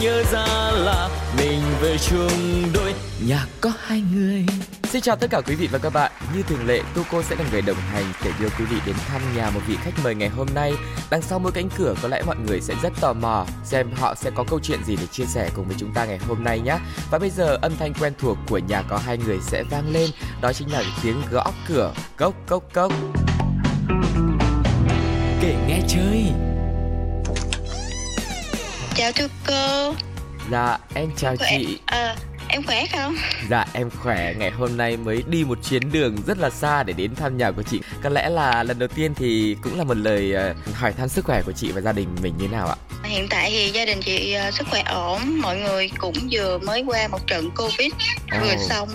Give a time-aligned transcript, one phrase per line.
[0.00, 1.08] nhớ ra là
[1.38, 2.94] mình về chung đôi
[3.26, 4.46] nhà có hai người.
[4.90, 6.12] Xin chào tất cả quý vị và các bạn.
[6.34, 9.20] Như thường lệ, Tuco sẽ là người đồng hành để đưa quý vị đến thăm
[9.36, 10.72] nhà một vị khách mời ngày hôm nay.
[11.10, 14.14] Đằng sau mỗi cánh cửa có lẽ mọi người sẽ rất tò mò xem họ
[14.14, 16.60] sẽ có câu chuyện gì để chia sẻ cùng với chúng ta ngày hôm nay
[16.60, 16.78] nhé.
[17.10, 20.10] Và bây giờ âm thanh quen thuộc của nhà có hai người sẽ vang lên,
[20.40, 22.92] đó chính là tiếng gõ cửa cốc cốc cốc.
[25.40, 26.24] Kể nghe chơi.
[28.98, 29.94] Chào thưa cô.
[30.50, 31.48] Dạ, em chào khỏe.
[31.58, 31.78] chị.
[31.86, 32.16] Ờ,
[32.48, 33.14] em khỏe không?
[33.50, 36.92] Dạ em khỏe, ngày hôm nay mới đi một chuyến đường rất là xa để
[36.92, 39.96] đến thăm nhà của chị Có lẽ là lần đầu tiên thì cũng là một
[39.96, 42.76] lời ờ, hỏi thăm sức khỏe của chị và gia đình mình như nào ạ?
[43.04, 46.84] Hiện tại thì gia đình chị ờ, sức khỏe ổn, mọi người cũng vừa mới
[46.86, 47.92] qua một trận Covid
[48.40, 48.66] vừa Ồ.
[48.68, 48.88] xong.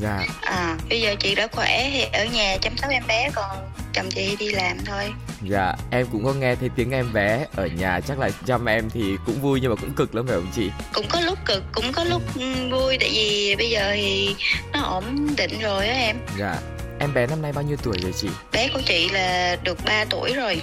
[0.00, 3.70] Dạ, À, bây giờ chị đã khỏe thì ở nhà chăm sóc em bé còn
[3.92, 5.12] chồng chị đi làm thôi.
[5.42, 8.90] Dạ em cũng có nghe thấy tiếng em bé ở nhà chắc là chăm em
[8.90, 10.70] thì cũng vui nhưng mà cũng cực lắm phải không chị?
[10.92, 14.36] Cũng có lúc cực, cũng có lúc ừ, vui tại vì bây giờ thì
[14.72, 15.04] nó ổn
[15.36, 16.16] định rồi á em.
[16.38, 16.56] Dạ,
[16.98, 18.28] em bé năm nay bao nhiêu tuổi rồi chị?
[18.52, 20.60] Bé của chị là được 3 tuổi rồi.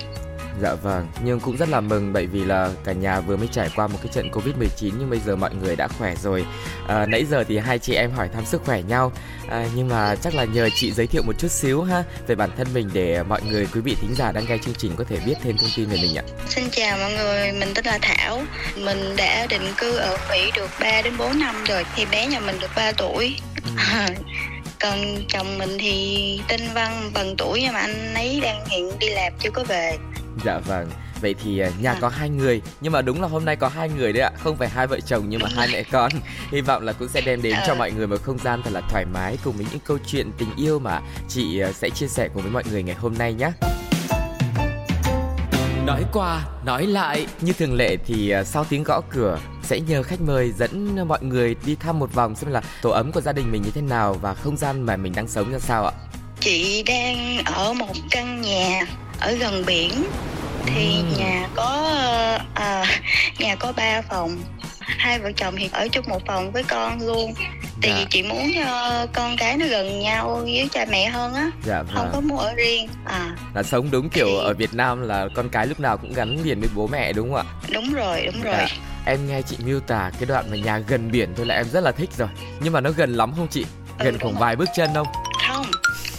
[0.61, 3.69] Dạ vâng, nhưng cũng rất là mừng bởi vì là cả nhà vừa mới trải
[3.75, 6.45] qua một cái trận Covid-19 nhưng bây giờ mọi người đã khỏe rồi.
[6.87, 9.11] À, nãy giờ thì hai chị em hỏi thăm sức khỏe nhau
[9.49, 12.49] à, nhưng mà chắc là nhờ chị giới thiệu một chút xíu ha về bản
[12.57, 15.19] thân mình để mọi người quý vị thính giả đang nghe chương trình có thể
[15.25, 16.23] biết thêm thông tin về mình ạ.
[16.49, 18.41] Xin chào mọi người, mình tên là Thảo.
[18.77, 21.85] Mình đã định cư ở Mỹ được 3 đến 4 năm rồi.
[21.95, 23.35] Thì bé nhà mình được 3 tuổi.
[24.79, 29.09] Còn chồng mình thì tên Văn bằng tuổi nhưng mà anh ấy đang hiện đi
[29.09, 29.97] làm chưa có về.
[30.45, 30.89] Dạ vâng.
[31.21, 31.97] Vậy thì à, nhà À.
[32.01, 34.57] có hai người nhưng mà đúng là hôm nay có hai người đấy ạ, không
[34.57, 36.11] phải hai vợ chồng nhưng mà hai mẹ con.
[36.51, 37.77] Hy vọng là cũng sẽ đem đến cho Ờ.
[37.77, 40.49] mọi người một không gian thật là thoải mái cùng với những câu chuyện tình
[40.57, 43.51] yêu mà chị à, sẽ chia sẻ cùng với mọi người ngày hôm nay nhé.
[45.85, 50.03] Nói qua, nói lại, như thường lệ thì à, sau tiếng gõ cửa sẽ nhờ
[50.03, 53.31] khách mời dẫn mọi người đi thăm một vòng xem là tổ ấm của gia
[53.31, 55.91] đình mình như thế nào và không gian mà mình đang sống ra sao ạ.
[56.39, 58.81] Chị đang ở một căn nhà
[59.19, 59.91] ở gần biển.
[60.65, 61.13] Thì Ừm.
[61.19, 61.63] nhà có
[61.95, 62.85] ờ, à,
[63.39, 64.37] nhà có 3 phòng.
[64.79, 67.33] Hai vợ chồng thì ở chung một phòng với con luôn.
[67.81, 67.97] Tại Dạ.
[67.97, 71.49] vì chị muốn cho con cái nó gần nhau với cha mẹ hơn á.
[71.65, 72.27] Dạ Không có vâng.
[72.27, 72.89] muốn ở riêng.
[73.05, 76.37] À Là sống đúng kiểu ở Việt Nam là con cái lúc nào cũng gắn
[76.43, 77.53] liền với bố mẹ đúng không ạ?
[77.73, 78.67] đúng rồi đúng rồi Dạ.
[79.05, 81.83] Em nghe chị miêu tả cái đoạn mà nhà gần biển thôi là em rất
[81.83, 82.27] là thích rồi.
[82.59, 83.65] Nhưng mà nó gần lắm không chị?
[83.99, 84.41] Ừ, Gần đúng khoảng rồi.
[84.41, 85.07] vài bước chân không?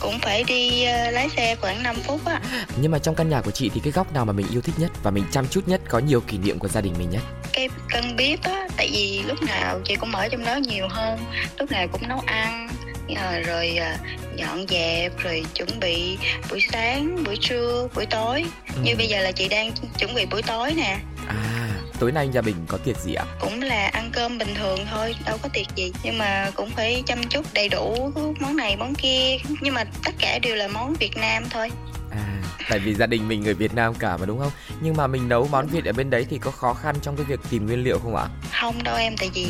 [0.01, 2.41] Cũng phải đi ờ, lái xe khoảng 5 phút á
[2.81, 4.75] Nhưng mà trong căn nhà của chị thì cái góc nào mà mình yêu thích
[4.79, 7.23] nhất và mình chăm chút nhất có nhiều kỷ niệm của gia đình mình nhất?
[7.53, 11.19] cái căn bếp á tại vì lúc nào chị cũng ở trong đó nhiều hơn
[11.59, 12.69] lúc nào cũng nấu ăn
[13.17, 13.97] ờ, rồi ờ,
[14.37, 16.19] dọn dẹp rồi chuẩn bị
[16.51, 18.45] buổi sáng buổi trưa buổi tối
[18.83, 18.97] như Ừ.
[18.99, 20.99] bây giờ là chị đang chuẩn bị buổi tối nè
[21.29, 23.25] À, tối nay nhà mình có tiệc gì ạ?
[23.41, 27.19] cũng là cơm bình thường thôi đâu có tiệc gì nhưng mà cũng phải chăm
[27.31, 31.17] chút đầy đủ món này món kia nhưng mà tất cả đều là món Việt
[31.17, 31.71] Nam thôi
[32.11, 34.51] À, tại vì gia đình mình người Việt Nam cả mà đúng không?
[34.81, 37.25] Nhưng mà mình nấu món Việt ở bên đấy thì có khó khăn trong cái
[37.25, 38.27] việc tìm nguyên liệu không ạ?
[38.61, 39.47] không đâu em tại vì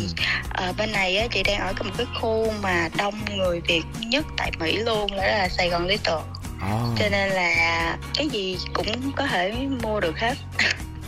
[0.50, 3.82] ở bên này á chị đang ở cái một cái khu mà đông người Việt
[4.00, 6.20] nhất tại Mỹ luôn đó là Sài Gòn Little
[6.60, 9.52] Ồ, cho nên là cái gì cũng có thể
[9.82, 10.34] mua được hết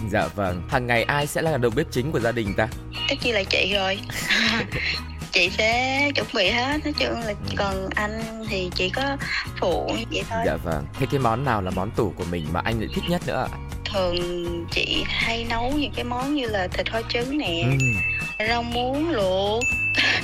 [0.09, 0.63] dạ vâng.
[0.69, 2.69] Hàng ngày ai sẽ là đầu bếp chính của gia đình ta?
[3.11, 4.01] Tất nhiên là chị rồi
[5.33, 9.17] chị sẽ chuẩn bị hết nói chung là còn anh thì chỉ có
[9.61, 10.87] phụ vậy thôi Dạ vâng.
[10.99, 13.47] Thế cái món nào là món tủ của mình mà anh lại thích nhất nữa
[13.51, 13.57] ạ?
[13.93, 14.17] thường
[14.71, 17.63] chị hay nấu những cái món như là thịt kho trứng nè
[18.39, 19.63] Ừ, rau muống luộc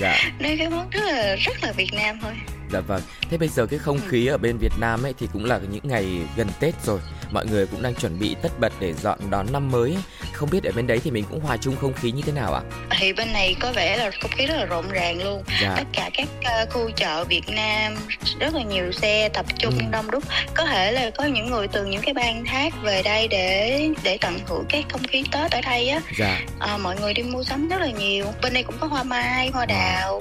[0.00, 0.16] dạ.
[0.38, 2.32] đây cái món rất là rất là Việt Nam thôi
[2.72, 3.02] Dạ vâng.
[3.30, 5.88] Thế bây giờ cái không khí ở bên Việt Nam ấy thì cũng là những
[5.88, 6.06] ngày
[6.36, 7.00] gần Tết rồi.
[7.30, 9.90] Mọi người cũng đang chuẩn bị tất bật để dọn đón năm mới.
[9.90, 10.02] ấy.
[10.32, 12.54] Không biết ở bên đấy thì mình cũng hòa chung không khí như thế nào
[12.54, 12.62] ạ?
[13.00, 15.74] thì bên này có vẻ là không khí rất là rộn ràng luôn Dạ.
[15.76, 17.94] tất cả các ờ, khu chợ Việt Nam
[18.40, 19.84] rất là nhiều xe tập trung Ừ.
[19.90, 20.24] đông đúc
[20.54, 24.18] có thể là có những người từ những cái bang khác về đây để để
[24.20, 26.40] tận hưởng cái không khí Tết ở đây á Dạ.
[26.58, 29.50] Ờ, mọi người đi mua sắm rất là nhiều bên đây cũng có hoa mai
[29.54, 30.20] hoa đào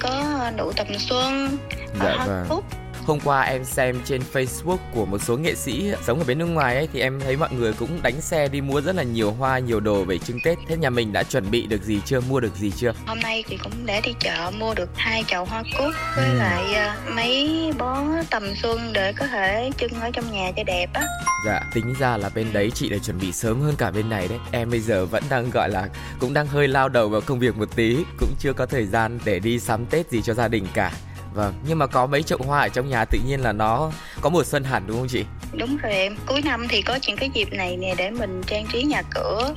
[0.00, 1.58] có nụ tầm xuân
[2.00, 2.46] Dạ hoa vâng.
[2.48, 2.64] cúc
[3.10, 6.46] hôm qua em xem trên Facebook của một số nghệ sĩ sống ở bên nước
[6.46, 9.32] ngoài ấy thì em thấy mọi người cũng đánh xe đi mua rất là nhiều
[9.32, 10.58] hoa nhiều đồ về trưng Tết.
[10.68, 12.20] Thế nhà mình đã chuẩn bị được gì chưa?
[12.20, 12.92] Mua được gì chưa?
[13.06, 16.34] Hôm nay thì cũng đã đi chợ mua được hai chậu hoa cúc với ừ.
[16.34, 20.86] lại uh, mấy bó tầm xuân để có thể trưng ở trong nhà cho đẹp
[20.92, 21.02] á.
[21.46, 24.28] Dạ, tính ra là bên đấy chị đã chuẩn bị sớm hơn cả bên này
[24.28, 24.38] đấy.
[24.50, 25.88] Em bây giờ vẫn đang gọi là
[26.20, 29.18] cũng đang hơi lao đầu vào công việc một tí, cũng chưa có thời gian
[29.24, 30.92] để đi sắm Tết gì cho gia đình cả.
[31.34, 33.90] Vâng, nhưng mà có mấy chậu hoa ở trong nhà tự nhiên là nó
[34.20, 35.24] có mùa xuân hẳn đúng không chị?
[35.52, 38.66] Đúng rồi em, cuối năm thì có những cái dịp này nè để mình trang
[38.72, 39.54] trí nhà cửa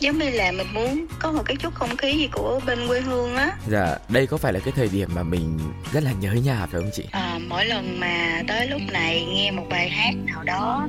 [0.00, 3.00] Giống như là mình muốn có một cái chút không khí gì của bên quê
[3.00, 5.58] hương á Dạ, đây có phải là cái thời điểm mà mình
[5.92, 7.04] rất là nhớ nhà phải không chị?
[7.10, 10.88] À, mỗi lần mà tới lúc này nghe một bài hát nào đó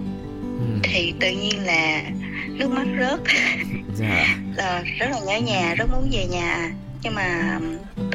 [0.59, 0.79] ừ.
[0.83, 2.01] Thì tự nhiên là
[2.47, 3.19] nước mắt rớt
[3.95, 6.71] Dạ là Rất là nhớ nhà, rất muốn về nhà
[7.05, 7.59] nhưng mà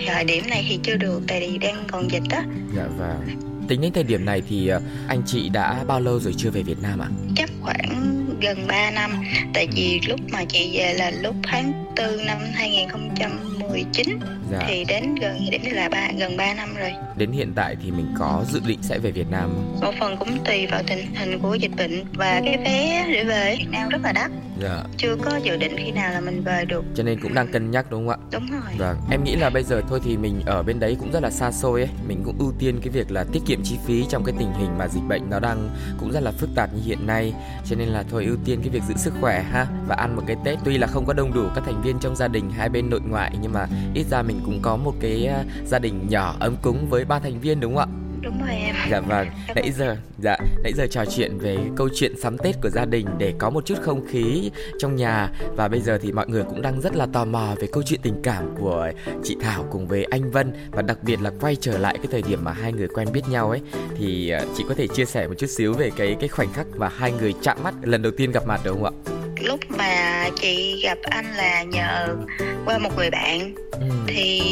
[0.06, 2.44] thời điểm này thì chưa được tại vì đang còn dịch á
[2.76, 3.26] dạ vâng
[3.68, 6.62] tính đến thời điểm này thì ờ, anh chị đã bao lâu rồi chưa về
[6.62, 7.08] Việt Nam ạ?
[7.10, 7.14] À?
[7.36, 9.10] Chắc khoảng gần 3 năm
[9.54, 14.18] Tại vì lúc mà chị về là lúc tháng 4 năm 2019
[14.50, 14.58] dạ.
[14.68, 18.14] Thì đến gần điểm là ba, gần 3 năm rồi Đến hiện tại thì mình
[18.18, 19.80] có dự định sẽ về Việt Nam không?
[19.80, 23.56] Một phần cũng tùy vào tình hình của dịch bệnh Và cái vé để về
[23.58, 24.82] Việt Nam rất là đắt dạ.
[24.96, 27.70] Chưa có dự định khi nào là mình về được Cho nên cũng đang cân
[27.70, 28.26] nhắc đúng không ạ?
[28.32, 31.12] Đúng rồi Vâng, em nghĩ là bây giờ thôi thì mình ở bên đấy cũng
[31.12, 33.76] rất là xa xôi ấy Mình cũng ưu tiên cái việc là tiết kiệm chi
[33.86, 35.70] phí trong cái tình hình mà dịch bệnh nó đang
[36.00, 37.32] cũng rất là phức tạp như hiện nay
[37.64, 40.22] Cho nên là thôi ưu tiên cái việc giữ sức khỏe ha Và ăn một
[40.26, 42.68] cái Tết tuy là không có đông đủ các thành viên trong gia đình hai
[42.68, 46.06] bên nội ngoại Nhưng mà ít ra mình cũng có một cái à, gia đình
[46.08, 48.10] nhỏ ấm cúng với ba thành viên đúng không ạ?
[48.22, 48.74] đúng rồi em.
[48.90, 49.28] Dạ vâng.
[49.54, 53.06] Nãy giờ dạ nãy giờ trò chuyện về câu chuyện sắm tết của gia đình
[53.18, 55.30] để có một chút không khí trong nhà.
[55.56, 58.00] Và bây giờ thì mọi người cũng đang rất là tò mò về câu chuyện
[58.02, 58.90] tình cảm của
[59.24, 60.52] chị thảo cùng với anh vân.
[60.70, 63.28] Và đặc biệt là quay trở lại cái thời điểm mà hai người quen biết
[63.28, 63.60] nhau ấy
[63.98, 66.66] thì à, chị có thể chia sẻ một chút xíu về cái cái khoảnh khắc
[66.76, 70.28] mà hai người chạm mắt lần đầu tiên gặp mặt được không ạ lúc mà
[70.36, 72.16] chị gặp anh là nhờ
[72.64, 73.86] qua một người bạn ừ.
[74.06, 74.42] thì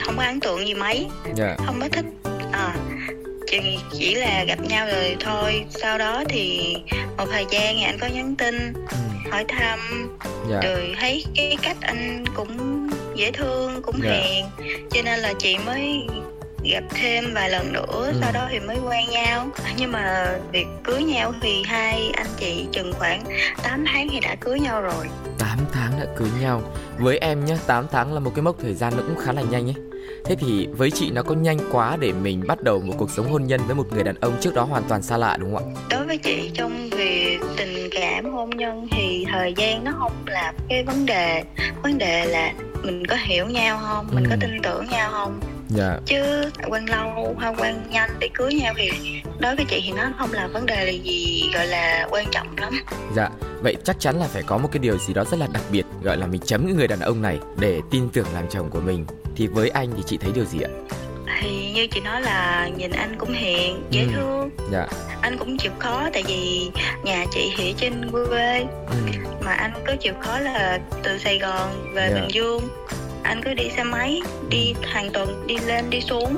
[0.00, 1.36] không có ấn tượng gì mấy yeah.
[1.36, 1.56] Dạ.
[1.66, 2.04] không có thích
[2.52, 2.74] à,
[3.46, 6.76] chỉ, chỉ là gặp nhau rồi thôi sau đó thì
[7.16, 8.96] một thời gian thì anh có nhắn tin ừ.
[9.30, 9.78] hỏi thăm
[10.50, 10.60] dạ.
[10.62, 14.10] rồi thấy cái cách anh cũng dễ thương cũng dạ.
[14.10, 14.46] hiền
[14.90, 16.06] cho nên là chị mới
[16.64, 18.12] gặp thêm vài lần nữa ừ.
[18.20, 19.48] sau đó thì mới quen nhau.
[19.76, 23.24] Nhưng mà việc cưới nhau thì hai anh chị chừng khoảng
[23.62, 25.08] 8 tháng thì đã cưới nhau rồi.
[25.38, 26.62] 8 tháng đã cưới nhau.
[26.98, 29.42] Với em nhé 8 tháng là một cái mốc thời gian nó cũng khá là
[29.42, 29.74] nhanh ấy.
[30.24, 33.32] Thế thì với chị nó có nhanh quá để mình bắt đầu một cuộc sống
[33.32, 35.74] hôn nhân với một người đàn ông trước đó hoàn toàn xa lạ đúng không
[35.74, 35.80] ạ?
[35.90, 40.52] Đối với chị trong việc tình cảm hôn nhân thì thời gian nó không là
[40.68, 41.42] cái vấn đề.
[41.82, 44.30] Vấn đề là mình có hiểu nhau không, mình ừ.
[44.30, 45.40] có tin tưởng nhau không
[45.74, 45.98] dạ.
[46.06, 48.90] chứ quen lâu hay quen nhanh để cưới nhau thì
[49.38, 52.72] đối với chị thì nó không là vấn đề gì gọi là quan trọng lắm
[53.16, 53.28] dạ
[53.62, 55.84] vậy chắc chắn là phải có một cái điều gì đó rất là đặc biệt
[56.02, 58.80] gọi là mình chấm cái người đàn ông này để tin tưởng làm chồng của
[58.80, 60.70] mình thì với anh thì chị thấy điều gì ạ
[61.40, 64.08] thì như chị nói là nhìn anh cũng hiền dễ ừ.
[64.14, 64.86] thương dạ.
[65.20, 66.70] anh cũng chịu khó tại vì
[67.04, 68.96] nhà chị thì trên quê ừ.
[69.44, 72.20] mà anh có chịu khó là từ sài gòn về dạ.
[72.20, 72.68] bình dương
[73.22, 76.36] anh cứ đi xe máy đi hàng tuần đi lên đi xuống.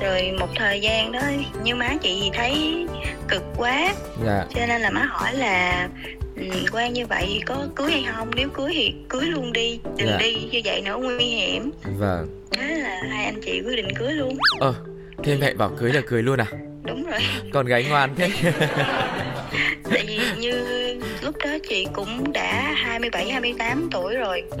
[0.00, 1.20] Rồi một thời gian đó
[1.62, 2.86] như má chị thì thấy
[3.28, 3.94] cực quá.
[4.24, 4.44] Dạ.
[4.54, 5.88] cho nên là má hỏi là
[6.36, 8.30] ừ, quen như vậy thì có cưới hay không?
[8.36, 10.16] Nếu cưới thì cưới luôn đi đừng dạ.
[10.18, 11.70] đi như vậy nữa nguy hiểm.
[11.98, 12.46] Vâng.
[12.52, 14.38] Thế là hai anh chị quyết định cưới luôn.
[14.60, 14.74] Ờ
[15.24, 16.46] thế mẹ bảo cưới là cưới luôn à?
[16.84, 17.20] Đúng rồi.
[17.52, 18.30] Con gái ngoan thế.
[19.90, 20.64] Tại vì như
[21.22, 24.42] lúc đó chị cũng đã 27 28 tuổi rồi.
[24.50, 24.58] Ừ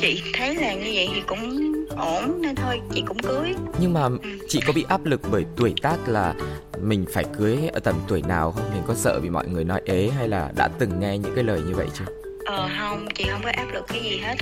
[0.00, 3.54] chị thấy là như vậy thì cũng ổn nên thôi chị cũng cưới.
[3.80, 4.08] Nhưng mà
[4.48, 6.34] chị có bị áp lực bởi tuổi tác là
[6.82, 8.70] mình phải cưới ở tầm tuổi nào không?
[8.72, 11.44] Mình có sợ vì mọi người nói ế hay là đã từng nghe những cái
[11.44, 12.04] lời như vậy chưa?
[12.46, 14.34] Ờ không chị không có áp lực cái gì hết.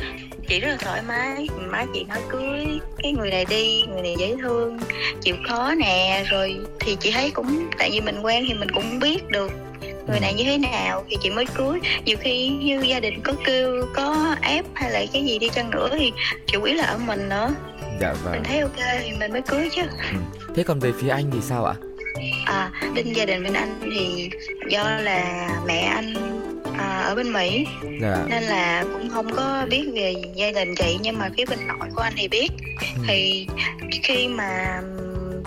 [0.49, 1.49] Chị rất là thoải mái.
[1.71, 2.67] Má chị nói cưới
[3.03, 4.79] cái người này đi người này dễ thương
[5.21, 8.99] chịu khó nè rồi thì chị thấy cũng tại vì mình quen thì mình cũng
[8.99, 9.53] biết được
[10.09, 13.33] người này như thế nào thì chị mới cưới nhiều khi như gia đình có
[13.45, 16.13] kêu có ép hay là cái gì đi chăng nữa thì
[16.47, 17.55] chủ yếu là ở mình nữa.
[18.01, 18.33] Dạ vâng.
[18.33, 19.83] Mình thấy ok thì mình mới cưới chứ.
[19.83, 20.19] Ừ.
[20.57, 21.75] thế còn về phía anh thì sao ạ?
[22.47, 24.31] À bên gia đình bên anh thì
[24.69, 26.15] do là mẹ anh
[26.79, 27.67] à, ở bên Mỹ.
[28.01, 28.17] Dạ.
[28.29, 31.89] nên là cũng không có biết về gia đình chị nhưng mà phía bên nội
[31.95, 32.49] của anh thì biết.
[32.81, 33.03] Ừ.
[33.09, 33.47] thì
[34.03, 34.81] khi mà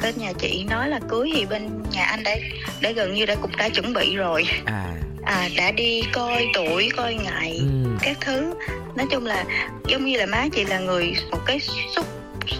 [0.01, 2.35] bên nhà chị nói là cưới thì bên nhà anh đã
[2.81, 4.43] đã gần như đã cũng đã chuẩn bị rồi.
[4.65, 4.85] À.
[5.25, 7.89] À đã đi coi tuổi coi ngày ừ.
[8.01, 8.53] các thứ.
[8.95, 9.45] Nói chung là
[9.87, 11.59] giống như là má chị là người một cái
[11.95, 12.05] xúc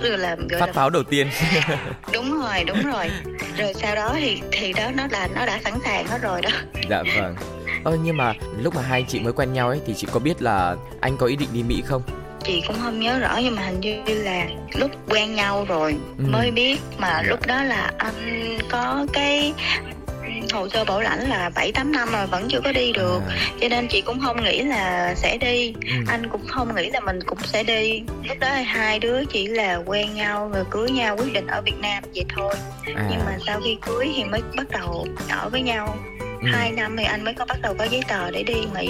[0.01, 0.73] rồi là gọi phát là...
[0.73, 1.27] pháo đầu tiên.
[2.13, 3.09] Đúng rồi đúng rồi.
[3.57, 6.49] Rồi sau đó thì thì đó nó là nó đã sẵn sàng hết rồi đó.
[6.89, 7.35] Dạ vâng.
[7.83, 10.41] Ơ nhưng mà lúc mà hai chị mới quen nhau ấy thì chị có biết
[10.41, 12.01] là anh có ý định đi mỹ không
[12.43, 16.23] chị cũng không nhớ rõ nhưng mà hình như là lúc quen nhau rồi ừ.
[16.31, 17.23] mới biết mà dạ.
[17.29, 19.53] lúc đó là anh có cái
[20.53, 23.19] hồ sơ bảo lãnh là 7 8 năm rồi vẫn chưa có đi được.
[23.29, 23.35] À.
[23.61, 25.73] Cho nên chị cũng không nghĩ là sẽ đi.
[25.73, 25.93] Ừ.
[26.07, 28.03] Anh cũng không nghĩ là mình cũng sẽ đi.
[28.27, 31.79] Lúc đó hai đứa chỉ là quen nhau rồi cưới nhau quyết định ở Việt
[31.81, 32.55] Nam vậy thôi.
[32.95, 33.07] À.
[33.09, 35.97] Nhưng mà sau khi cưới thì mới bắt đầu ở với nhau.
[36.41, 36.47] Ừ.
[36.53, 38.89] Hai năm thì anh mới có bắt đầu có giấy tờ để đi Mỹ.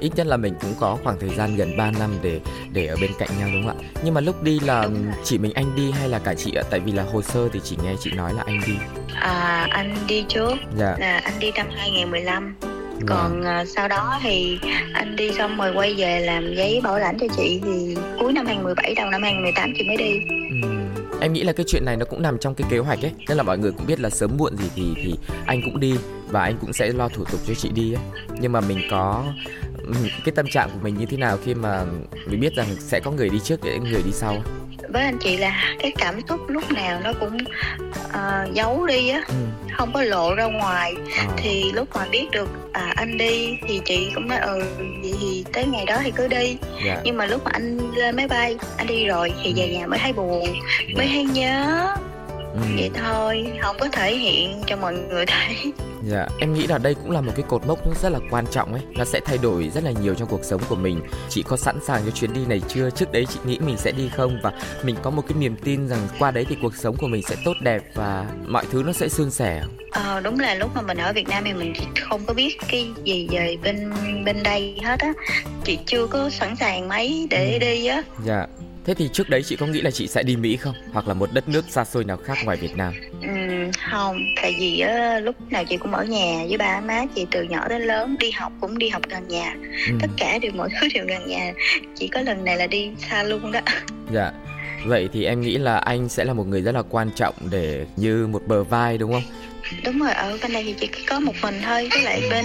[0.00, 2.40] Ít nhất là mình cũng có khoảng thời gian gần 3 năm để
[2.72, 3.88] để ở bên cạnh nhau đúng không ạ?
[4.04, 4.88] Nhưng mà lúc đi là
[5.24, 6.62] chỉ mình anh đi hay là cả chị ạ?
[6.70, 8.74] Tại vì là hồ sơ thì chỉ nghe chị nói là anh đi.
[9.14, 10.52] À anh đi trước.
[10.78, 10.96] Dạ.
[10.98, 12.56] là anh đi năm 2015
[13.00, 13.06] Vâng.
[13.08, 14.58] còn uh, sau đó thì
[14.92, 18.46] anh đi xong rồi quay về làm giấy bảo lãnh cho chị thì cuối năm
[18.46, 20.20] 2017 đầu năm 2018 chị mới đi.
[20.62, 20.68] Ừ.
[21.20, 23.12] em nghĩ là cái chuyện này nó cũng nằm trong cái kế hoạch ấy.
[23.26, 25.14] Tức là mọi người cũng biết là sớm muộn gì thì thì
[25.46, 25.94] anh cũng đi
[26.28, 28.02] và anh cũng sẽ lo thủ tục cho chị đi ấy.
[28.40, 29.24] Nhưng mà mình có
[30.24, 31.84] cái tâm trạng của mình như thế nào khi mà
[32.26, 34.42] mình biết rằng sẽ có người đi trước để người đi sau
[34.92, 37.38] với anh chị là cái cảm xúc lúc nào nó cũng
[38.08, 39.34] uh, giấu đi á ừ.
[39.76, 41.26] không có lộ ra ngoài à.
[41.36, 44.62] thì lúc mà biết được à, anh đi thì chị cũng nói ừ
[45.02, 46.58] vậy thì tới ngày đó thì cứ đi yeah.
[46.84, 47.00] Dạ.
[47.04, 49.98] nhưng mà lúc mà anh lên máy bay anh đi rồi thì về nhà mới
[49.98, 50.96] thấy buồn yeah.
[50.96, 51.12] mới dạ.
[51.12, 51.96] hay nhớ
[52.54, 52.60] ừ.
[52.76, 56.94] vậy thôi không có thể hiện cho mọi người thấy Dạ, em nghĩ là đây
[56.94, 59.70] cũng là một cái cột mốc rất là quan trọng ấy Nó sẽ thay đổi
[59.74, 62.40] rất là nhiều trong cuộc sống của mình Chị có sẵn sàng cho chuyến đi
[62.46, 62.90] này chưa?
[62.90, 64.38] Trước đấy chị nghĩ mình sẽ đi không?
[64.42, 64.52] Và
[64.82, 67.36] mình có một cái niềm tin rằng qua đấy thì cuộc sống của mình sẽ
[67.44, 70.98] tốt đẹp Và mọi thứ nó sẽ suôn sẻ Ờ, đúng là lúc mà mình
[70.98, 73.92] ở Việt Nam thì mình không có biết cái gì về bên
[74.24, 75.12] bên đây hết á
[75.64, 77.58] Chị chưa có sẵn sàng mấy để ừ.
[77.58, 78.46] đi á Dạ
[78.84, 80.74] Thế thì trước đấy chị có nghĩ là chị sẽ đi Mỹ không?
[80.92, 82.94] Hoặc là một đất nước xa xôi nào khác ngoài Việt Nam?
[83.22, 83.28] Ừ,
[83.90, 87.42] không, tại vì uh, lúc nào chị cũng ở nhà với ba má chị từ
[87.42, 89.54] nhỏ đến lớn đi học cũng đi học gần nhà.
[89.86, 89.92] Ừ.
[90.00, 91.52] Tất cả đều mọi thứ đều gần nhà.
[91.94, 93.60] Chỉ có lần này là đi xa luôn đó.
[94.12, 94.32] Dạ.
[94.84, 97.86] Vậy thì em nghĩ là anh sẽ là một người rất là quan trọng để
[97.96, 99.22] như một bờ vai đúng không?
[99.84, 102.44] Đúng rồi, ở bên này thì chỉ có một mình thôi với lại bên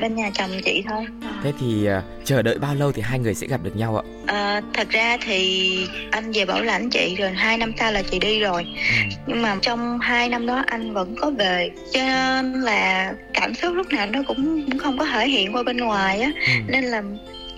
[0.00, 1.06] bên nhà chồng chị thôi
[1.42, 4.02] thế thì uh, chờ đợi bao lâu thì hai người sẽ gặp được nhau ạ
[4.26, 8.18] à, thật ra thì anh về bảo lãnh chị rồi hai năm sau là chị
[8.18, 9.16] đi rồi ừ.
[9.26, 13.74] nhưng mà trong hai năm đó anh vẫn có về cho nên là cảm xúc
[13.74, 16.52] lúc nào nó cũng, cũng không có thể hiện qua bên ngoài á ừ.
[16.66, 17.02] nên là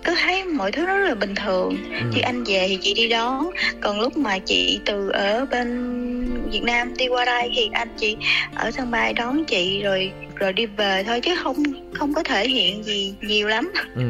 [0.04, 2.10] cứ thấy mọi thứ nó rất là bình thường ừ.
[2.12, 6.62] khi anh về thì chị đi đón còn lúc mà chị từ ở bên Việt
[6.62, 8.16] Nam đi qua đây thì anh chị
[8.54, 11.56] ở sân bay đón chị rồi rồi đi về thôi chứ không
[11.94, 14.02] không có thể hiện gì nhiều lắm ừ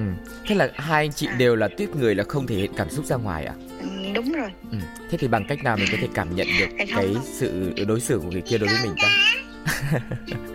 [0.47, 1.35] thế là hai anh chị à.
[1.39, 4.33] đều là tiếp người là không thể hiện cảm xúc ra ngoài à ừ, đúng
[4.33, 4.79] rồi ừ.
[5.11, 7.15] thế thì bằng cách nào mình có thể cảm nhận được cái không.
[7.25, 9.09] sự đối xử của người kia đối với mình ta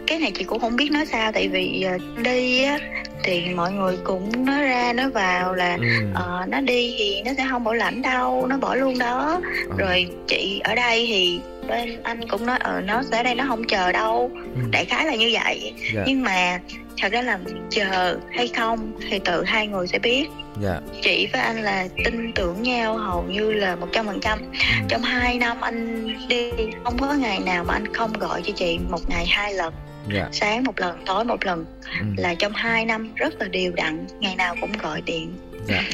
[0.08, 2.80] cái này chị cũng không biết nói sao tại vì ờ, đi á
[3.26, 5.88] thì mọi người cũng nói ra nói vào là ừ.
[6.12, 9.76] uh, nó đi thì nó sẽ không bảo lãnh đâu nó bỏ luôn đó ừ.
[9.78, 13.64] rồi chị ở đây thì bên anh cũng nói ờ nó sẽ đây nó không
[13.68, 14.62] chờ đâu ừ.
[14.72, 15.94] đại khái là như vậy yeah.
[15.94, 16.04] Dạ.
[16.08, 16.60] nhưng mà
[17.02, 17.40] thật ra là
[17.70, 20.28] chờ hay không thì tự hai người sẽ biết.
[20.62, 20.80] Dạ.
[21.02, 24.86] chị với anh là tin tưởng nhau hầu như là một trăm phần trăm ừ.
[24.88, 26.52] trong hai năm anh đi
[26.84, 29.74] không có ngày nào mà anh không gọi cho chị một ngày hai lần.
[30.14, 30.30] Dạ.
[30.32, 31.66] sáng một lần tối một lần
[32.00, 32.06] ừ.
[32.18, 35.34] là trong hai năm rất là đều đặn ngày nào cũng gọi điện
[35.68, 35.86] yeah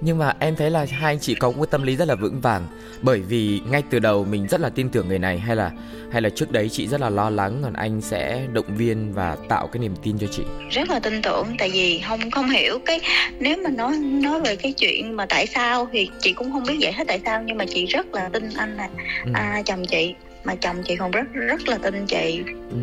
[0.00, 2.40] nhưng mà em thấy là hai anh chị có một tâm lý rất là vững
[2.40, 2.66] vàng.
[3.02, 5.70] Bởi vì ngay từ đầu mình rất là tin tưởng người này hay là
[6.12, 9.36] hay là trước đấy chị rất là lo lắng còn anh sẽ động viên và
[9.48, 10.42] tạo cái niềm tin cho chị.
[10.70, 13.00] Rất là tin tưởng tại vì không không hiểu cái
[13.38, 16.76] nếu mà nói nói về cái chuyện mà tại sao thì chị cũng không biết
[16.78, 18.88] giải thích tại sao nhưng mà chị rất là tin anh là
[19.24, 19.30] ừ.
[19.34, 20.14] à, chồng chị
[20.46, 22.42] mà chồng chị còn rất rất là tin chị.
[22.70, 22.76] Ừ.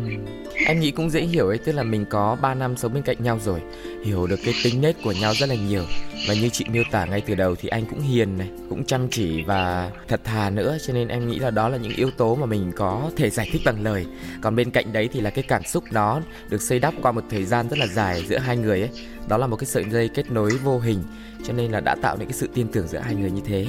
[0.66, 3.16] em nghĩ cũng dễ hiểu ấy tức là mình có 3 năm sống bên cạnh
[3.20, 3.60] nhau rồi
[4.04, 5.84] hiểu được cái tính nết của nhau rất là nhiều.
[6.28, 9.08] Và như chị miêu tả ngay từ đầu thì anh cũng hiền này cũng chăm
[9.10, 12.34] chỉ và thật thà nữa cho nên em nghĩ là đó là những yếu tố
[12.34, 14.06] mà mình có thể giải thích bằng lời.
[14.42, 17.24] Còn bên cạnh đấy thì là cái cảm xúc đó được xây đắp qua một
[17.30, 18.90] thời gian rất là dài giữa hai người ấy.
[19.28, 20.98] Đó là một cái sợi dây kết nối vô hình
[21.44, 23.66] cho nên là đã tạo nên cái sự tin tưởng giữa hai người như thế.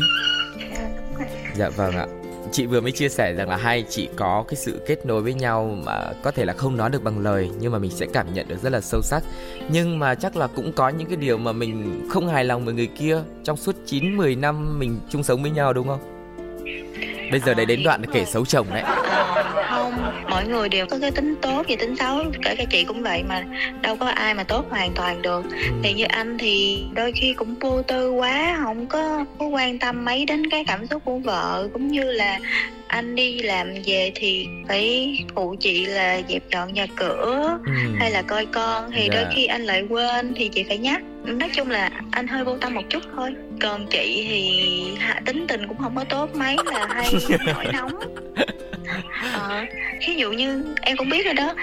[1.55, 2.05] Dạ vâng ạ
[2.55, 5.33] chị vừa mới chia sẻ rằng là hai chị có cái sự kết nối với
[5.33, 8.33] nhau mà có thể là không nói được bằng lời nhưng mà mình sẽ cảm
[8.33, 9.24] nhận được rất là sâu sắc
[9.69, 12.74] nhưng mà chắc là cũng có những cái điều mà mình không hài lòng với
[12.74, 16.00] người kia trong suốt 9 10 năm mình chung sống với nhau đúng không?
[17.31, 18.83] Bây giờ đấy đến đoạn kể xấu chồng đấy.
[20.36, 23.24] Mỗi người đều có cái tính tốt và tính xấu kể cả chị cũng vậy
[23.24, 23.44] mà
[23.82, 25.58] đâu có ai mà tốt hoàn toàn được ừ.
[25.84, 30.06] thì như anh thì đôi khi cũng vô tư quá không có có quan tâm
[30.06, 32.39] mấy đến cái cảm xúc của vợ cũng như là
[32.88, 37.72] anh đi làm về thì phải phụ chị là dẹp dọn nhà cửa ừ.
[38.00, 39.12] hay là coi con thì yeah.
[39.13, 39.32] đôi dạ.
[39.36, 42.74] khi anh lại quên thì chị phải nhắc nói chung là anh hơi vô tâm
[42.74, 44.62] một chút thôi còn chị thì
[45.25, 47.13] tính tình cũng không có tốt mấy là hay
[47.46, 48.00] nổi nóng
[49.34, 49.65] ờ,
[50.07, 51.53] ví dụ như em cũng biết rồi đó.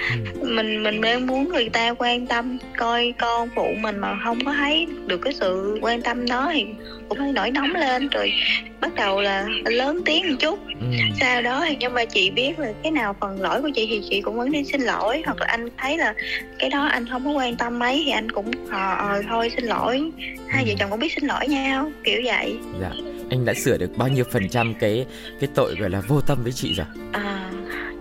[0.41, 0.49] Ừ.
[0.49, 4.53] mình mình đang muốn người ta quan tâm coi con phụ mình mà không có
[4.53, 6.67] thấy được cái sự quan tâm đó thì
[7.09, 8.09] cũng hơi nổi nóng lên.
[8.09, 8.33] Rồi
[8.81, 10.59] bắt đầu là lớn tiếng một chút.
[10.81, 10.87] Ừ.
[11.21, 14.03] sau đó thì nhưng mà chị biết là cái nào phần lỗi của chị thì
[14.11, 15.23] chị cũng vẫn đi xin lỗi.
[15.27, 16.15] Hoặc là anh thấy là
[16.59, 19.65] cái đó anh không có quan tâm mấy thì anh cũng ờ ờ thôi xin
[19.65, 20.11] lỗi.
[20.49, 20.69] Hai ừ.
[20.69, 22.57] vợ chồng cũng biết xin lỗi nhau kiểu vậy.
[22.81, 22.91] Dạ.
[23.31, 25.07] Anh đã sửa được bao nhiêu phần trăm cái
[25.41, 26.87] cái tội gọi là vô tâm với chị rồi?
[27.13, 27.42] À,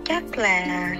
[0.04, 0.90] chắc là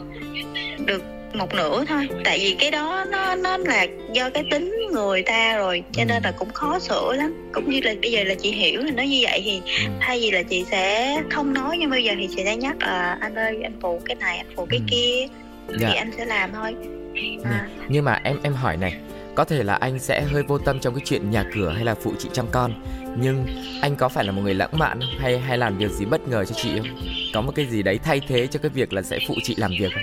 [0.86, 1.02] được
[1.34, 5.56] một nửa thôi tại vì cái đó nó nó là do cái tính người ta
[5.56, 8.52] rồi cho nên là cũng khó sửa lắm cũng như là bây giờ là chị
[8.52, 9.90] hiểu là nó như vậy thì ừ.
[10.00, 13.18] thay vì là chị sẽ không nói nhưng bây giờ thì chị sẽ nhắc à,
[13.20, 14.84] anh ơi anh phụ cái này anh phụ cái ừ.
[14.90, 15.26] kia
[15.78, 15.88] dạ.
[15.88, 16.74] thì anh sẽ làm thôi
[17.44, 17.68] à.
[17.88, 18.94] nhưng mà em em hỏi này
[19.34, 21.94] có thể là anh sẽ hơi vô tâm trong cái chuyện nhà cửa hay là
[21.94, 22.72] phụ chị chăm con.
[23.18, 23.46] Nhưng
[23.82, 25.18] anh có phải là một người lãng mạn không?
[25.20, 27.00] Hay hay làm việc gì bất ngờ cho chị không?
[27.34, 29.70] Có một cái gì đấy thay thế cho cái việc là sẽ phụ chị làm
[29.78, 30.02] việc không?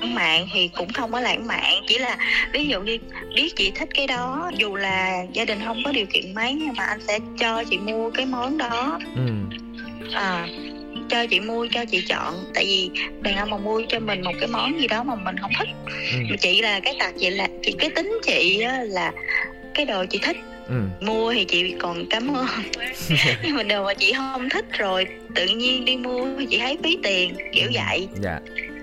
[0.00, 1.82] Lãng mạn thì cũng không có lãng mạn.
[1.88, 2.16] Chỉ là
[2.52, 2.98] ví dụ như
[3.34, 6.74] biết chị thích cái đó dù là gia đình không có điều kiện mấy nhưng
[6.76, 8.98] mà anh sẽ cho chị mua cái món đó.
[9.16, 9.22] Ừ.
[10.14, 10.46] à
[11.08, 14.32] cho chị mua cho chị chọn tại vì đàn ông mà mua cho mình một
[14.40, 15.68] cái món gì đó mà mình không thích
[16.12, 16.36] ừ.
[16.40, 19.12] chị là cái tật vậy là chị cái tính chị á, là
[19.74, 20.36] cái đồ chị thích
[20.68, 20.74] ừ.
[21.00, 22.46] mua thì chị còn cảm ơn
[23.44, 26.78] nhưng mà đồ mà chị không thích rồi tự nhiên đi mua thì chị thấy
[26.84, 27.72] phí tiền kiểu ừ.
[27.74, 28.40] vậy dạ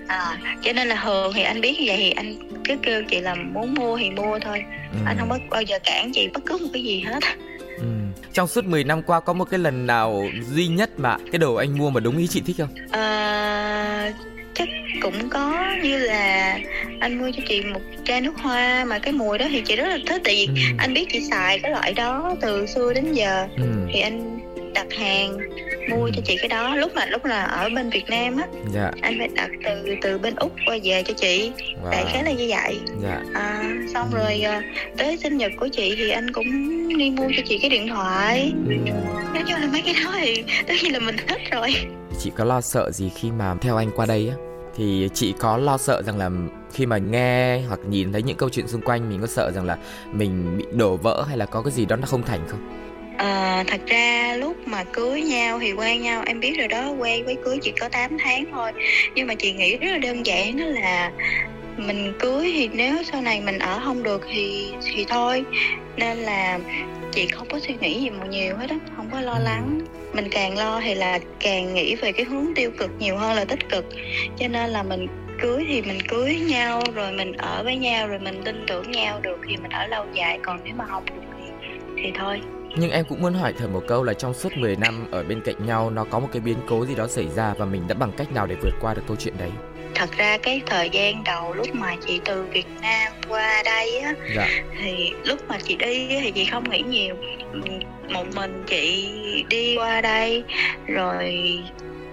[0.08, 3.20] à, cho nên là thường thì anh biết như vậy thì anh cứ kêu chị
[3.20, 4.98] là muốn mua thì mua thôi ừ.
[5.06, 7.20] anh không bao giờ cản chị bất cứ một cái gì hết.
[8.32, 11.54] Trong suốt 10 năm qua có một cái lần nào duy nhất mà cái đồ
[11.54, 14.12] anh mua mà đúng ý chị thích không à,
[14.54, 14.68] chắc
[15.02, 16.58] cũng có như là
[17.00, 19.88] anh mua cho chị một chai nước hoa mà cái mùi đó thì chị rất
[19.88, 20.76] là thích tại vì ừ.
[20.78, 23.64] anh biết chị xài cái loại đó từ xưa đến giờ ừ.
[23.92, 24.35] thì anh
[24.76, 25.38] đặt hàng
[25.90, 28.90] mua cho chị cái đó lúc mà lúc là ở bên Việt Nam á dạ.
[29.00, 31.52] anh phải đặt từ từ bên úc qua về cho chị
[31.84, 31.90] wow.
[31.90, 33.20] đại khái là như vậy dạ.
[33.34, 33.62] à,
[33.94, 34.18] xong ừ.
[34.18, 34.62] rồi à,
[34.96, 36.46] tới sinh nhật của chị thì anh cũng
[36.98, 38.52] đi mua cho chị cái điện thoại
[39.34, 41.74] nói chung là mấy cái đó thì tất nhiên là mình thích rồi
[42.20, 44.36] chị có lo sợ gì khi mà theo anh qua đây á
[44.76, 46.30] thì chị có lo sợ rằng là
[46.72, 49.64] khi mà nghe hoặc nhìn thấy những câu chuyện xung quanh mình có sợ rằng
[49.64, 49.78] là
[50.12, 52.85] mình bị đổ vỡ hay là có cái gì đó nó không thành không
[53.16, 57.24] À, thật ra lúc mà cưới nhau thì quen nhau em biết rồi đó quen
[57.24, 58.72] với cưới chỉ có 8 tháng thôi.
[59.14, 61.10] Nhưng mà chị nghĩ rất là đơn giản đó là
[61.76, 65.44] mình cưới thì nếu sau này mình ở không được thì thì thôi.
[65.96, 66.58] Nên là
[67.12, 69.80] chị không có suy nghĩ gì một nhiều hết á không có lo lắng.
[70.12, 73.44] Mình càng lo thì là càng nghĩ về cái hướng tiêu cực nhiều hơn là
[73.44, 73.84] tích cực.
[74.38, 75.06] Cho nên là mình
[75.40, 79.20] cưới thì mình cưới nhau rồi mình ở với nhau rồi mình tin tưởng nhau
[79.22, 80.38] được thì mình ở lâu dài.
[80.42, 81.68] Còn nếu mà không được thì
[82.02, 82.40] thì thôi
[82.76, 85.40] nhưng em cũng muốn hỏi thử một câu là trong suốt 10 năm ở bên
[85.40, 87.94] cạnh nhau nó có một cái biến cố gì đó xảy ra và mình đã
[87.94, 89.50] bằng cách nào để vượt qua được câu chuyện đấy?
[89.94, 94.14] Thật ra cái thời gian đầu lúc mà chị từ Việt Nam qua đây á
[94.36, 94.48] dạ.
[94.80, 97.16] thì lúc mà chị đi thì chị không nghĩ nhiều
[98.08, 99.12] một mình chị
[99.48, 100.44] đi qua đây
[100.86, 101.58] rồi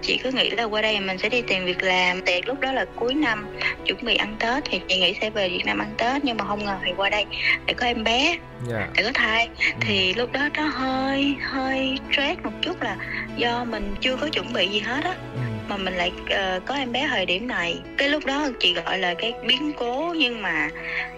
[0.03, 2.71] chị cứ nghĩ là qua đây mình sẽ đi tìm việc làm tiệc lúc đó
[2.71, 3.47] là cuối năm
[3.85, 6.45] chuẩn bị ăn tết thì chị nghĩ sẽ về việt nam ăn tết nhưng mà
[6.45, 7.25] không ngờ thì qua đây
[7.65, 8.39] để có em bé yeah.
[8.67, 8.87] Dạ.
[8.95, 9.71] để có thai ừ.
[9.81, 12.97] thì lúc đó nó hơi hơi stress một chút là
[13.37, 15.39] do mình chưa có chuẩn bị gì hết á ừ.
[15.69, 18.97] mà mình lại uh, có em bé thời điểm này cái lúc đó chị gọi
[18.97, 20.69] là cái biến cố nhưng mà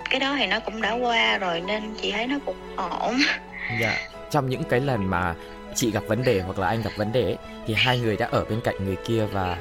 [0.09, 3.17] cái đó thì nó cũng đã qua rồi nên chị thấy nó cũng ổn
[3.81, 3.97] dạ
[4.31, 5.33] trong những cái lần mà
[5.75, 8.27] chị gặp vấn đề hoặc là anh gặp vấn đề ấy, thì hai người đã
[8.31, 9.57] ở bên cạnh người kia và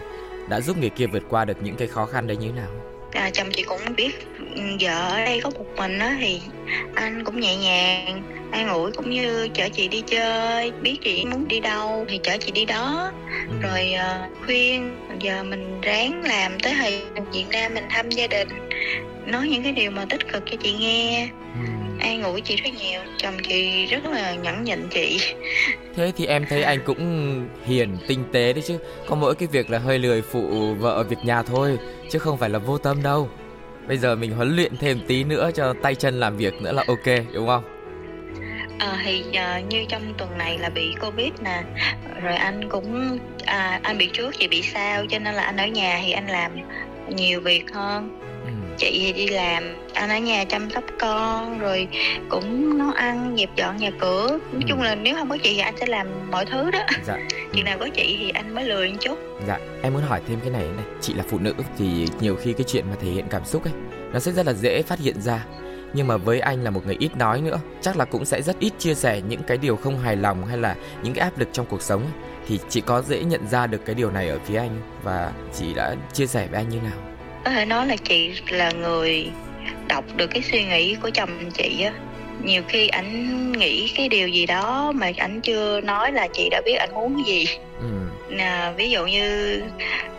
[0.49, 2.71] đã giúp người kia vượt qua được những cái khó khăn đấy như thế nào?
[3.13, 4.27] À, chồng chị cũng biết
[4.81, 6.41] vợ ở đây có một mình á thì
[6.95, 8.23] anh cũng nhẹ nhàng
[8.53, 12.37] an ủi cũng như chở chị đi chơi biết chị muốn đi đâu thì chở
[12.41, 13.13] chị đi đó.
[13.49, 13.55] Ừ.
[13.63, 18.49] rồi uh, khuyên giờ mình ráng làm tới thời Việt Nam mình thăm gia đình
[19.27, 21.29] nói những cái điều mà tích cực cho chị nghe.
[21.55, 25.21] Ừ an ủi chị rất nhiều chồng chị rất là nhẫn nhịn chị.
[25.97, 28.79] Thế thì em thấy anh cũng hiền tinh tế đấy chứ.
[29.07, 31.79] Có mỗi cái việc là hơi lười phụ vợ việc nhà thôi
[32.11, 33.29] chứ không phải là vô tâm đâu.
[33.89, 36.85] Bây giờ mình huấn luyện thêm tí nữa cho tay chân làm việc nữa là
[36.87, 37.65] ok đúng không?
[38.79, 41.63] À, thì uh, như trong tuần này là bị covid nè.
[42.23, 45.67] Rồi anh cũng à, anh bị trước chị bị sao cho nên là anh ở
[45.67, 46.53] nhà thì anh làm
[47.09, 48.21] nhiều việc hơn.
[48.79, 51.89] Chị thì đi làm anh ở nhà chăm sóc con rồi
[52.29, 54.29] cũng nấu ăn dẹp dọn nhà cửa.
[54.31, 54.61] Nói Ừ.
[54.69, 56.79] chung là nếu không có chị thì anh sẽ làm mọi thứ đó.
[57.07, 57.19] Dạ.
[57.53, 59.19] Chừng nào có chị thì anh mới lười một chút.
[59.47, 60.85] Dạ, em muốn hỏi thêm cái này này.
[61.01, 63.73] Chị là phụ nữ thì nhiều khi cái chuyện mà thể hiện cảm xúc ấy
[64.13, 65.45] Nó sẽ rất là dễ phát hiện ra.
[65.95, 68.59] Nhưng mà với anh là một người ít nói nữa Chắc là cũng sẽ rất
[68.59, 71.49] ít chia sẻ những cái điều không hài lòng Hay là những cái áp lực
[71.53, 72.13] trong cuộc sống ấy.
[72.49, 75.75] Thì chị có dễ nhận ra được cái điều này ở phía anh Và chị
[75.75, 76.99] đã chia sẻ với anh như nào
[77.45, 79.31] có thể nói là chị là người
[79.89, 81.93] đọc được cái suy nghĩ của chồng chị á
[82.43, 86.63] nhiều khi ảnh nghĩ cái điều gì đó mà ảnh chưa nói là chị đã
[86.65, 87.47] biết ảnh muốn gì
[87.81, 87.87] ừ.
[88.29, 89.63] nè ví dụ như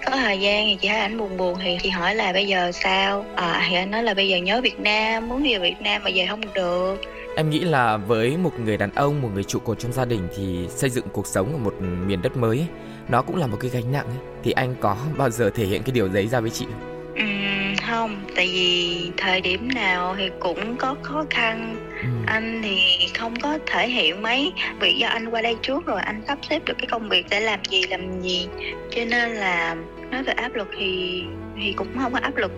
[0.06, 2.72] có thời gian thì chị thấy ảnh buồn buồn thì chị hỏi là bây giờ
[2.72, 6.04] sao à thì anh nói là bây giờ nhớ Việt Nam muốn về Việt Nam
[6.04, 6.96] mà về không được
[7.38, 10.28] Em nghĩ là với một người đàn ông, một người trụ cột trong gia đình
[10.38, 12.68] Thì xây dựng cuộc sống ở một miền đất mới ấy,
[13.10, 14.18] Nó cũng là một cái gánh nặng ấy.
[14.44, 16.95] Thì anh có bao giờ thể hiện cái điều đấy ra với chị không?
[17.90, 22.08] Không tại vì thời điểm nào thì cũng có khó khăn Ừ.
[22.28, 26.22] anh thì không có thể hiện mấy vì do anh qua đây trước rồi anh
[26.28, 28.48] sắp xếp được cái công việc để làm gì làm gì
[28.96, 29.76] cho nên là
[30.12, 31.24] nói về áp lực thì
[31.62, 32.52] thì cũng không có áp lực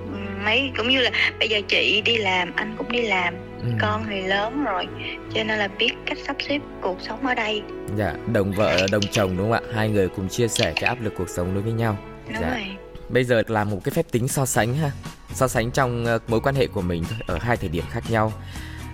[0.45, 3.67] mấy cũng như là bây giờ chị đi làm anh cũng đi làm Ừ.
[3.81, 4.85] con thì lớn rồi
[5.33, 7.61] cho nên là biết cách sắp xếp cuộc sống ở đây
[7.97, 9.73] Dạ, đồng vợ đồng chồng đúng không ạ?
[9.75, 11.97] Hai người cùng chia sẻ cái áp lực cuộc sống đối với nhau.
[12.27, 12.49] đúng Dạ.
[12.49, 12.63] rồi
[13.09, 14.91] Bây giờ là một cái phép tính so sánh ha.
[15.37, 18.03] So sánh trong ờ, mối quan hệ của mình thôi, ở hai thời điểm khác
[18.09, 18.33] nhau.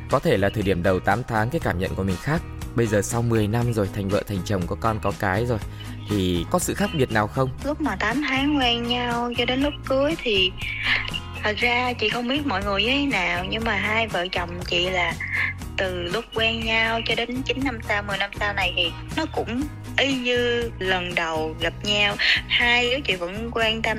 [0.10, 2.42] Có thể là thời điểm đầu 8 tháng cái cảm nhận của mình khác.
[2.76, 5.60] Bây giờ sau 10 năm rồi thành vợ thành chồng có con có cái rồi
[6.10, 7.50] thì có sự khác biệt nào không?
[7.64, 10.52] lúc mà 8 tháng quen nhau cho đến lúc cưới thì
[11.44, 14.50] thật ra chị không biết mọi người như thế nào nhưng mà hai vợ chồng
[14.68, 15.14] chị là
[15.78, 19.26] từ lúc quen nhau cho đến 9 năm sau 10 năm sau này thì nó
[19.36, 19.64] cũng
[19.98, 22.16] y như lần đầu gặp nhau
[22.48, 23.98] hai đứa chị vẫn quan tâm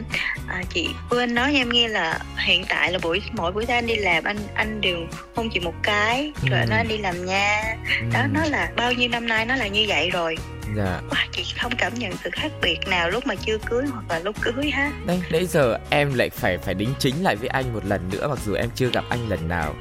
[0.49, 3.87] à, chị quên nói em nghe là hiện tại là buổi mỗi buổi tối anh
[3.87, 4.97] đi làm anh anh đều
[5.37, 6.67] hôn chị một cái rồi Ừ.
[6.71, 7.77] anh đi làm nha
[8.13, 10.37] đó Ừm, nó là bao nhiêu năm nay nó là như vậy rồi
[10.77, 11.01] Dạ.
[11.11, 14.19] Wow, chị không cảm nhận sự khác biệt nào lúc mà chưa cưới hoặc là
[14.19, 17.73] lúc cưới ha Đây, nãy giờ em lại phải phải đính chính lại với anh
[17.75, 19.75] một lần nữa mặc dù em chưa gặp anh lần nào.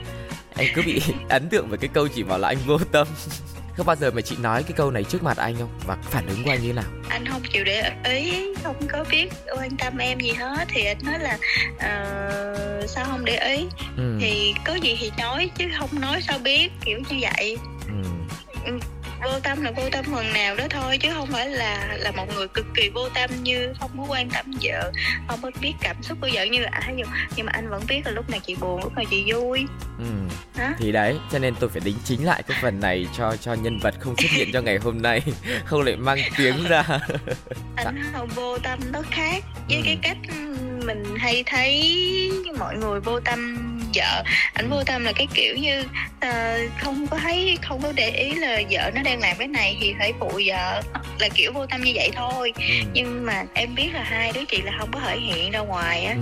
[0.57, 3.07] Em cứ bị ấn tượng với cái câu chị bảo là anh vô tâm.
[3.77, 5.69] Có bao giờ mà chị nói cái câu này trước mặt anh không?
[5.87, 6.85] Và phản ứng của anh như thế nào?
[7.09, 10.97] anh không chịu để ý không có biết quan tâm em gì hết thì anh
[11.03, 11.37] nói là
[11.79, 13.65] ờ, sao không để ý
[13.97, 14.17] Ừ.
[14.21, 17.57] thì có gì thì nói chứ không nói sao biết kiểu như vậy
[17.87, 17.93] Ừ.
[19.23, 22.25] vô tâm là vô tâm phần nào đó thôi chứ không phải là là một
[22.35, 24.91] người cực kỳ vô tâm như không có quan tâm vợ
[25.27, 28.01] không có biết cảm xúc của vợ như là nhưng, nhưng mà anh vẫn biết
[28.05, 29.65] là lúc nào chị buồn lúc nào chị vui
[29.99, 30.05] Ừ.
[30.55, 30.73] Hả?
[30.79, 33.79] Thì đấy, cho nên tôi phải đính chính lại cái phần này cho cho nhân
[33.79, 35.21] vật không xuất hiện cho ngày hôm nay,
[35.65, 36.83] không lại mang tiếng ra.
[37.75, 39.81] anh không vô tâm nó khác với Ừ.
[39.85, 40.17] cái cách
[40.85, 41.91] mình hay thấy
[42.59, 43.57] mọi người vô tâm
[43.95, 45.83] vợ anh vô tâm là cái kiểu như
[46.19, 49.77] ờ, không có thấy không có để ý là vợ nó đang làm cái này
[49.81, 50.81] thì phải phụ vợ
[51.19, 52.63] là kiểu vô tâm như vậy thôi Ừ.
[52.93, 56.03] nhưng mà em biết là hai đứa chị là không có thể hiện ra ngoài
[56.05, 56.21] á Ừ.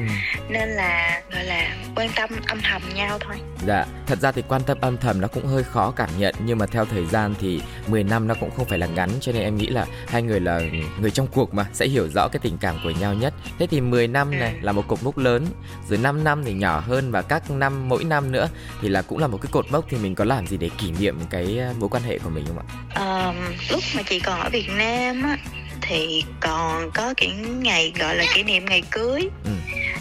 [0.49, 3.35] nên là gọi là quan tâm âm thầm nhau thôi
[3.67, 6.57] Dạ, thật ra thì quan tâm âm thầm nó cũng hơi khó cảm nhận nhưng
[6.57, 9.41] mà theo thời gian thì 10 năm nó cũng không phải là ngắn cho nên
[9.43, 10.61] em nghĩ là hai người là
[10.99, 13.33] người trong cuộc mà sẽ hiểu rõ cái tình cảm của nhau nhất.
[13.59, 14.57] Thế thì 10 năm này Ừ.
[14.61, 15.45] là một cột mốc lớn,
[15.89, 18.49] rồi 5 năm thì nhỏ hơn và các năm mỗi năm nữa
[18.81, 20.91] thì là cũng là một cái cột mốc thì mình có làm gì để kỷ
[20.99, 22.65] niệm cái ờ, mối quan hệ của mình không ạ?
[22.93, 23.33] Ờ,
[23.71, 25.37] lúc mà chị còn ở Việt Nam á
[25.81, 27.29] thì còn có cái
[27.61, 29.51] ngày gọi là kỷ niệm ngày cưới Ừ.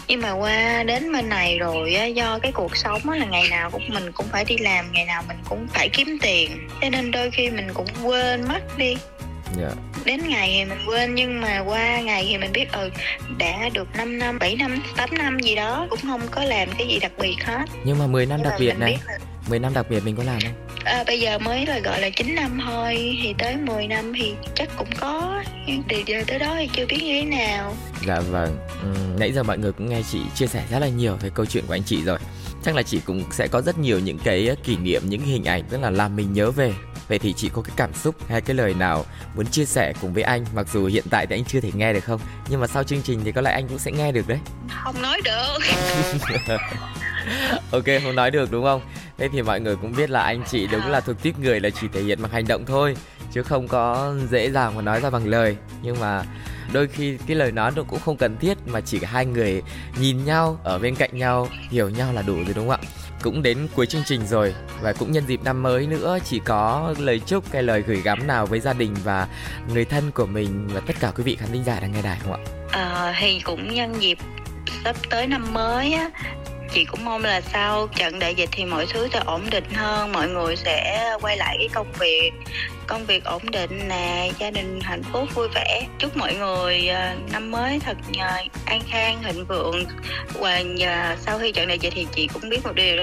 [0.07, 3.47] nhưng mà qua đến bên này rồi á do cái cuộc sống á là ngày
[3.49, 6.89] nào cũng mình cũng phải đi làm ngày nào mình cũng phải kiếm tiền cho
[6.89, 8.95] nên đôi khi mình cũng quên mất đi
[9.57, 9.69] Dạ.
[10.05, 12.89] đến ngày thì mình quên nhưng mà qua ngày thì mình biết ừ
[13.37, 16.87] đã được 5 năm 7 năm 8 năm gì đó cũng không có làm cái
[16.87, 17.65] gì đặc biệt hết.
[17.83, 19.17] Nhưng mà 10 năm Nhưng đặc biệt này, là
[19.49, 20.53] 10 năm đặc biệt mình có làm không?
[20.85, 24.33] À, bây giờ mới là gọi là 9 năm thôi thì tới 10 năm thì
[24.55, 25.43] chắc cũng có.
[25.67, 27.75] Nhưng từ giờ tới đó thì chưa biết như thế nào.
[28.07, 31.15] Dạ vâng, Ừm, nãy giờ mọi người cũng nghe chị chia sẻ rất là nhiều
[31.21, 32.17] về câu chuyện của anh chị rồi.
[32.63, 35.63] Chắc là chị cũng sẽ có rất nhiều những cái kỷ niệm, những hình ảnh
[35.71, 36.73] rất là làm mình nhớ về
[37.11, 40.13] Vậy thì chị có cái cảm xúc hay cái lời nào muốn chia sẻ cùng
[40.13, 42.19] với anh Mặc dù hiện tại thì anh chưa thể nghe được không
[42.49, 44.39] Nhưng mà sau chương trình thì có lẽ anh cũng sẽ nghe được đấy
[44.83, 45.57] không nói được
[47.71, 48.81] Ok, không nói được đúng không?
[49.17, 51.69] Thế thì mọi người cũng biết là anh chị đúng là thuộc tiếp người là
[51.69, 52.95] chỉ thể hiện bằng hành động thôi
[53.31, 56.23] Chứ không có dễ dàng mà nói ra bằng lời Nhưng mà
[56.73, 59.61] đôi khi cái lời nói nó cũng không cần thiết Mà chỉ hai người
[59.99, 63.00] nhìn nhau ở bên cạnh nhau Hiểu nhau là đủ rồi đúng không ạ?
[63.23, 66.93] Cũng đến cuối chương trình rồi Và cũng nhân dịp năm mới nữa Chỉ có
[66.97, 69.27] lời chúc hay lời gửi gắm nào với gia đình và
[69.73, 72.19] người thân của mình Và tất cả quý vị khán thính giả đang nghe đài
[72.23, 72.39] không ạ?
[72.71, 74.17] À, thì cũng nhân dịp
[74.83, 76.09] sắp tới năm mới á
[76.73, 80.11] chị cũng mong là sau trận đại dịch thì mọi thứ sẽ ổn định hơn
[80.11, 82.31] mọi người sẽ quay lại cái công việc
[82.87, 87.31] công việc ổn định nè gia đình hạnh phúc vui vẻ chúc mọi người uh,
[87.31, 87.97] năm mới thật
[88.65, 89.85] an khang thịnh vượng
[90.39, 90.63] và
[91.25, 92.95] sau khi trận đại dịch thì chị cũng biết một điều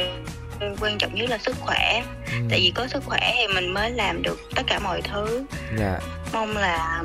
[0.81, 2.38] quan trọng nhất là sức khỏe ừ.
[2.50, 5.78] tại vì có sức khỏe thì mình mới làm được tất cả mọi thứ yeah.
[5.78, 5.98] Dạ.
[6.33, 7.02] mong là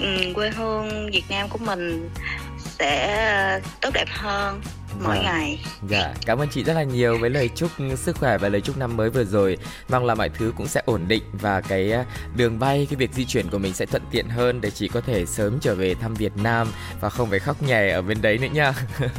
[0.00, 2.10] um, quê hương việt nam của mình
[2.58, 4.60] sẽ tốt đẹp hơn
[5.04, 5.22] mỗi dạ.
[5.22, 5.64] ngày.
[5.88, 8.78] Dạ, cảm ơn chị rất là nhiều với lời chúc sức khỏe và lời chúc
[8.78, 9.58] năm mới vừa rồi.
[9.88, 12.04] Mong là mọi thứ cũng sẽ ổn định và cái à,
[12.36, 15.00] đường bay, cái việc di chuyển của mình sẽ thuận tiện hơn để chị có
[15.00, 16.68] thể sớm trở về thăm Việt Nam
[17.00, 18.72] và không phải khóc nhè ở bên đấy nữa nha.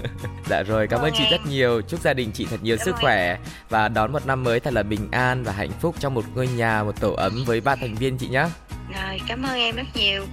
[0.49, 1.81] dạ rồi, cảm ơn chị rất nhiều.
[1.81, 3.37] Chúc gia đình chị thật nhiều sức khỏe
[3.69, 6.47] và đón một năm mới thật là bình an và hạnh phúc trong một ngôi
[6.47, 8.45] nhà, một tổ ấm với ba thành viên chị nhé.
[8.93, 10.25] Rồi, cảm ơn em rất nhiều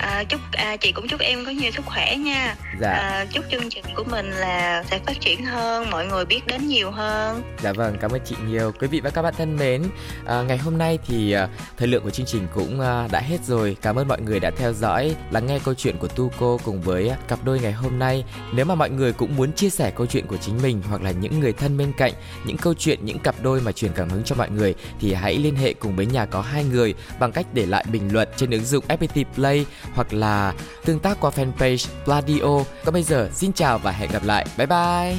[0.00, 2.56] à, chúc à, chị cũng chúc em có nhiều sức khỏe nha.
[2.80, 2.90] Dạ.
[2.90, 6.68] à, chúc chương trình của mình là sẽ phát triển hơn mọi người biết đến
[6.68, 7.42] nhiều hơn.
[7.62, 8.72] Dạ vâng cảm ơn chị nhiều.
[8.80, 9.82] Quý vị và các bạn thân mến
[10.26, 13.38] à, ngày hôm nay thì à, thời lượng của chương trình cũng à, đã hết
[13.46, 13.76] rồi.
[13.82, 16.82] Cảm ơn mọi người đã theo dõi lắng nghe câu chuyện của tu cô cùng
[16.82, 18.24] với cặp đôi ngày hôm nay.
[18.52, 21.10] Nếu mà mọi người cũng muốn chia sẻ câu chuyện của chính mình hoặc là
[21.10, 22.12] những người thân bên cạnh
[22.44, 25.38] những câu chuyện những cặp đôi mà truyền cảm hứng cho mọi người thì hãy
[25.38, 28.50] liên hệ cùng với nhà có hai người bằng cách để lại bình luận trên
[28.50, 30.52] ứng dụng FPT Play hoặc là
[30.84, 32.64] tương tác qua fanpage Pladio.
[32.84, 34.46] Còn bây giờ xin chào và hẹn gặp lại.
[34.58, 35.16] Bye bye.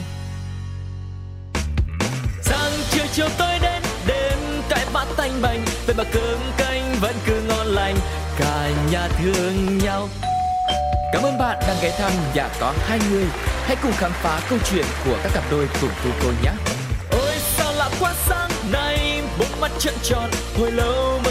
[2.42, 7.16] Sáng chiều chiều tối đến đêm cái bát tanh bành vậy mà cơm canh vẫn
[7.26, 7.96] cứ ngon lành
[8.40, 10.08] cả nhà thương nhau
[11.14, 13.26] Cảm ơn bạn đang ghé thăm nhà có hai người.
[13.64, 16.52] Hãy cùng khám phá câu chuyện của các cặp đôi cùng tu cô nhé.
[17.12, 20.30] Ôi sao lạ quá sáng nay, bốn mắt trận tròn,
[20.60, 21.31] hồi lâu mới